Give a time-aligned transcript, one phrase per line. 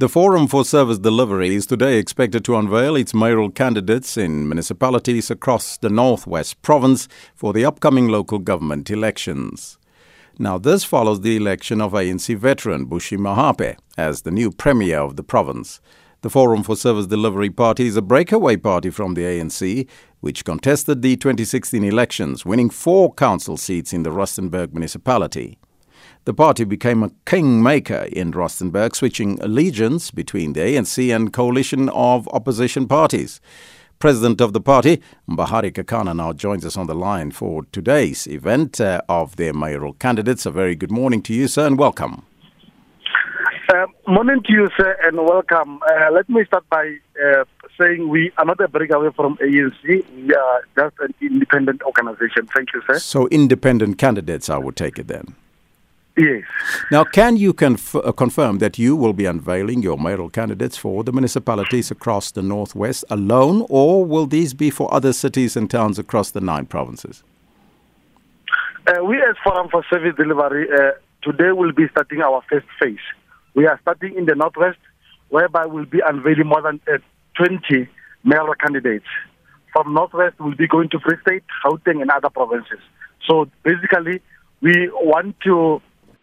[0.00, 5.28] The Forum for Service Delivery is today expected to unveil its mayoral candidates in municipalities
[5.28, 9.76] across the Northwest Province for the upcoming local government elections.
[10.38, 15.16] Now, this follows the election of ANC veteran Bushy Maape as the new premier of
[15.16, 15.80] the province.
[16.20, 19.88] The Forum for Service Delivery Party is a breakaway party from the ANC,
[20.20, 25.58] which contested the 2016 elections, winning four council seats in the Rustenburg municipality.
[26.28, 32.28] The party became a kingmaker in Rustenburg, switching allegiance between the ANC and coalition of
[32.34, 33.40] opposition parties.
[33.98, 38.78] President of the party, Mbahare Kekana, now joins us on the line for today's event
[38.78, 40.44] uh, of their mayoral candidates.
[40.44, 42.26] A very good morning to you, sir, and welcome.
[43.72, 45.80] Uh, morning to you, sir, and welcome.
[45.82, 47.44] Uh, let me start by uh,
[47.80, 49.82] saying we are not a breakaway from ANC.
[49.82, 52.46] We are just an independent organization.
[52.54, 52.98] Thank you, sir.
[52.98, 55.34] So, independent candidates, I would take it then.
[56.18, 56.42] Yes.
[56.90, 61.04] Now, can you conf- uh, confirm that you will be unveiling your mayoral candidates for
[61.04, 65.96] the municipalities across the Northwest alone, or will these be for other cities and towns
[65.96, 67.22] across the nine provinces?
[68.88, 70.90] Uh, we, as Forum for Service Delivery, uh,
[71.22, 72.98] today will be starting our first phase.
[73.54, 74.78] We are starting in the Northwest,
[75.28, 76.98] whereby we'll be unveiling more than uh,
[77.36, 77.88] 20
[78.24, 79.06] mayoral candidates.
[79.72, 82.80] From Northwest, we'll be going to Free State, Gauteng, and other provinces.
[83.24, 84.20] So basically,
[84.60, 85.80] we want to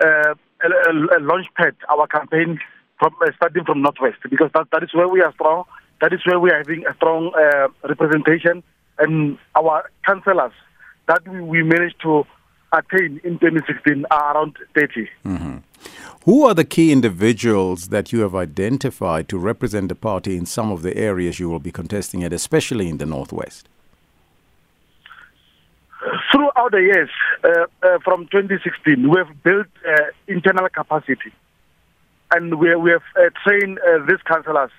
[0.00, 2.58] uh, a, a, launch pad our campaign
[2.98, 5.64] from uh, starting from Northwest because that, that is where we are strong.
[6.00, 8.62] That is where we are having a strong uh, representation,
[8.98, 10.52] and our councillors
[11.08, 12.26] that we, we managed to
[12.72, 15.08] attain in 2016 are around 30.
[15.24, 15.56] Mm-hmm.
[16.24, 20.72] Who are the key individuals that you have identified to represent the party in some
[20.72, 23.68] of the areas you will be contesting at, especially in the Northwest?
[26.70, 27.10] The years,
[27.44, 31.32] uh, uh, from 2016, we have built uh, internal capacity,
[32.32, 34.72] and we, we have uh, trained uh, these councillors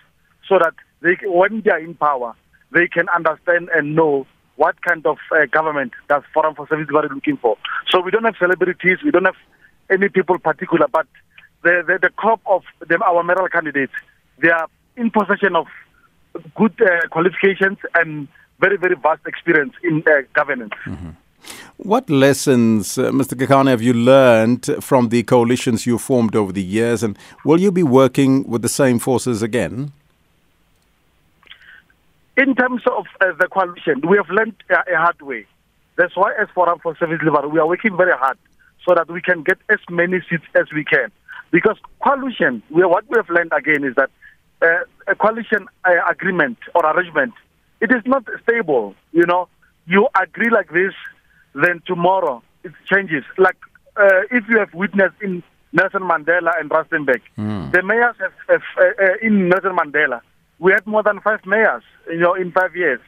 [0.49, 2.35] so that they, when they are in power,
[2.73, 4.27] they can understand and know
[4.57, 7.55] what kind of uh, government does Forum for Service Delivery looking for.
[7.89, 9.39] So we don't have celebrities, we don't have
[9.89, 11.07] any people particular, but
[11.63, 13.93] the the, the crop of them, our mayoral candidates,
[14.41, 15.67] they are in possession of
[16.55, 16.77] good
[17.11, 18.27] qualifications and
[18.59, 20.03] very very vast experience in
[20.33, 20.73] governance.
[20.85, 21.11] Mm-hmm.
[21.77, 23.33] What lessons, uh, Mr.
[23.33, 27.71] Kekana, have you learned from the coalitions you formed over the years, and will you
[27.71, 29.91] be working with the same forces again?
[32.35, 35.45] In terms of uh, the coalition, we have learned uh, a hard way.
[35.97, 38.37] That's why, as Forum for Service Delivery, we are working very hard
[38.87, 41.11] so that we can get as many seats as we can.
[41.51, 44.09] Because coalition, we, what we have learned again is that
[44.61, 47.33] uh, a coalition uh, agreement or arrangement,
[47.81, 48.95] it is not stable.
[49.11, 49.47] You know,
[49.85, 50.93] you agree like this,
[51.63, 53.23] then tomorrow it changes.
[53.37, 53.57] Like
[53.95, 57.71] uh, if you have witnessed in Nelson Mandela and Rustenburg, mm.
[57.71, 60.21] the mayors have, have uh, uh, in Nelson Mandela,
[60.59, 62.99] we had more than five mayors, you know, in five years.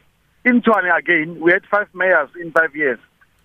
[0.45, 2.99] In Tshwane again, we had five mayors in five years.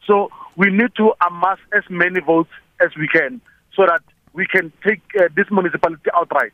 [0.07, 2.51] So we need to amass as many votes
[2.81, 3.41] as we can
[3.75, 6.53] so that we can take uh, this municipality outright.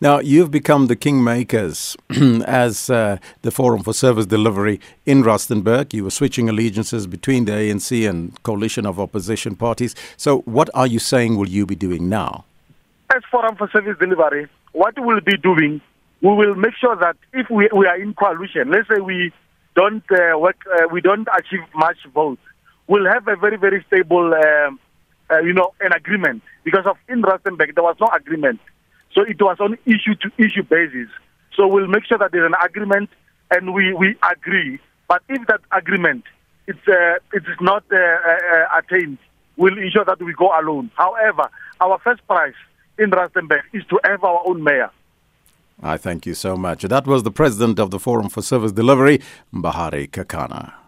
[0.00, 1.96] Now, you've become the kingmakers
[2.46, 5.92] as uh, the Forum for Service Delivery in Rustenburg.
[5.92, 9.94] You were switching allegiances between the ANC and coalition of opposition parties.
[10.16, 12.44] So, what are you saying will you be doing now?
[13.14, 15.80] As Forum for Service Delivery, what we'll be doing,
[16.22, 19.32] we will make sure that if we, we are in coalition, let's say we
[19.76, 22.40] don't uh, work, uh, we don't achieve much votes,
[22.86, 24.80] we'll have a very, very stable, um,
[25.30, 26.42] uh, you know, an agreement.
[26.64, 28.60] Because of in Rustenburg, there was no agreement.
[29.14, 31.08] So it was on issue to issue basis.
[31.56, 33.10] So we'll make sure that there's an agreement
[33.50, 34.80] and we, we agree.
[35.08, 36.24] But if that agreement
[36.66, 39.18] it's, uh, it is not uh, uh, attained,
[39.56, 40.90] we'll ensure that we go alone.
[40.96, 41.48] However,
[41.80, 42.54] our first prize
[42.98, 44.90] in Rustenburg is to have our own mayor.
[45.82, 46.82] I thank you so much.
[46.82, 49.20] That was the president of the Forum for Service Delivery,
[49.52, 50.83] Bahari Kekana.